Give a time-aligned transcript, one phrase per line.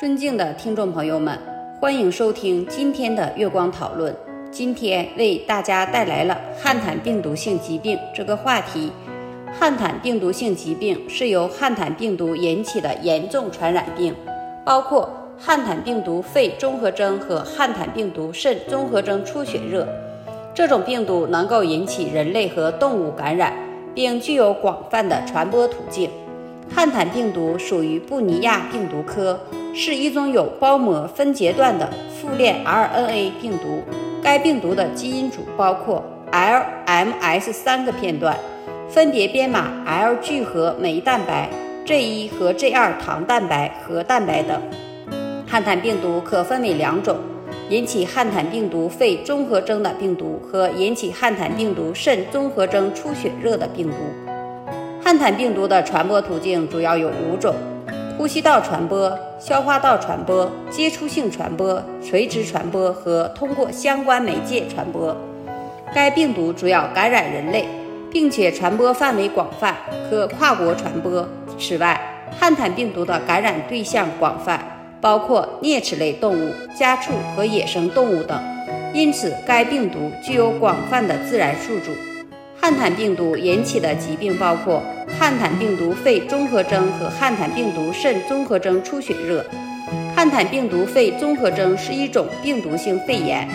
[0.00, 1.38] 尊敬的听众朋友们，
[1.80, 4.12] 欢迎收听今天的月光讨论。
[4.50, 8.90] 今天为大家带来了汉坦病毒性疾病这个话题。
[9.56, 14.12] 汉坦病毒性疾病是由汉坦病毒引起的严重传染病，
[14.64, 19.86] 包括汉坦病毒肺综合征和汉坦病毒肾综合征出血热。
[20.52, 23.52] 这种病毒能够引起人类和动物感染，
[23.94, 26.10] 并具有广泛的传播途径。
[26.74, 29.38] 汉坦病毒属于布尼亚病毒科，
[29.74, 33.82] 是一种有包膜分节段的复链 RNA 病毒。
[34.22, 36.02] 该病毒的基因组包括
[36.32, 38.38] LMS 三个片段，
[38.88, 41.50] 分别编码 L 聚合酶蛋白、
[41.84, 44.58] G1 和 G2 糖蛋白和蛋白等。
[45.46, 47.16] 汉坦病毒可分为两种：
[47.68, 53.96] 引起汉坦病毒肺综合征的病毒和引起汉坦病毒肾综合征出血热的病毒。
[55.02, 57.54] 汉坦病毒的传播途径主要有五种：
[58.16, 65.16] 呼吸道传播、消化道传播、接触性传播、垂直传播和通过相关媒介传播。
[65.92, 67.68] 该病毒主要感染人类，
[68.12, 69.74] 并且传播范围广泛，
[70.08, 71.28] 可跨国传播。
[71.58, 72.00] 此外，
[72.38, 74.60] 汉坦病毒的感染对象广泛，
[75.00, 78.40] 包括啮齿类动物、家畜和野生动物等，
[78.92, 81.90] 因此该病毒具有广泛的自然宿主。
[82.60, 84.80] 汉坦病毒引起的疾病包括
[85.18, 89.44] 汉坦病毒肺综合征和汉坦病毒肾综合征出血热。
[90.14, 93.48] 汉坦病毒肺综合征是一种病毒性肺炎，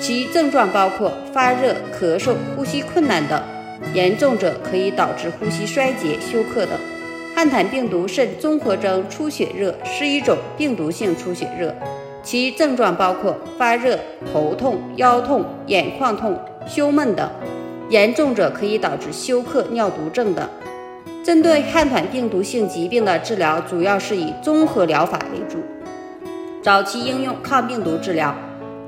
[0.00, 3.42] 其症状包括发热、咳嗽、呼吸困难等，
[3.94, 6.78] 严重者可以导致呼吸衰竭、休克等。
[7.34, 11.74] 汉坦病毒肾综合征出血热是一种病毒性出血热，
[12.22, 13.98] 其症状包括发热、
[14.32, 17.28] 头痛、腰痛、眼眶痛、胸闷等。
[17.90, 20.46] 严重者可以导致休克、尿毒症等。
[21.24, 25.58] 针对汉坦病毒性疾病的治疗，主要是以综合疗法为主，
[26.62, 28.34] 早期应用抗病毒治疗，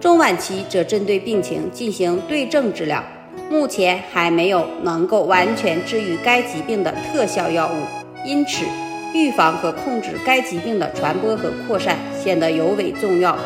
[0.00, 3.04] 中晚期则针对病情进行对症治疗。
[3.50, 8.64] 目前还没有能够完全治愈该疾病的特效药物，因此
[9.12, 13.36] 预防和控制该疾病的传播和扩散显得尤为重要。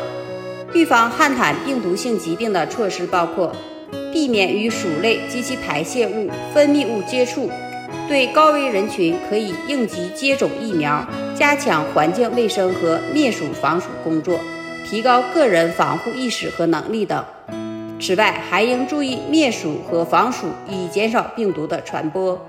[0.73, 3.51] 预防汉坦病毒性疾病的措施包括。
[4.11, 7.49] 避免与鼠类及其排泄物、分泌物接触。
[8.07, 11.05] 对高危人群可以应急接种疫苗，
[11.35, 14.39] 加强环境卫生和灭鼠防鼠工作，
[14.85, 17.23] 提高个人防护意识和能力等。
[17.99, 22.39] 此外，还应注意灭鼠和防鼠，以减少病毒的传播。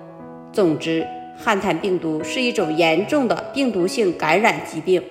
[0.52, 1.06] 总之，
[1.38, 5.02] 汉坦病毒是一种严重的病毒性感染疾病，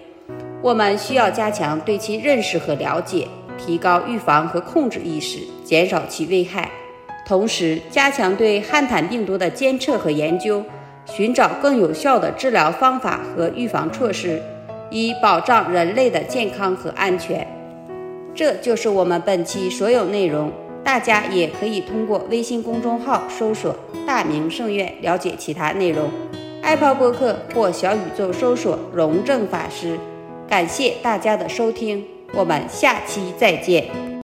[0.62, 3.28] 我们需要加强对其认识和了解。
[3.58, 6.70] 提高预防和控制意识，减少其危害，
[7.26, 10.64] 同时加强对汉坦病毒的监测和研究，
[11.06, 14.42] 寻找更有效的治疗方法和预防措施，
[14.92, 17.46] 以保障人类的健康和安全。
[18.36, 20.52] 这就是我们本期所有内容。
[20.84, 23.76] 大家也可以通过微信公众号搜索
[24.06, 26.08] “大明圣院”了解其他内容。
[26.62, 29.98] 爱抛播客或小宇宙搜索“荣正法师”。
[30.48, 32.06] 感谢大家的收听。
[32.34, 34.15] 我们下期再见。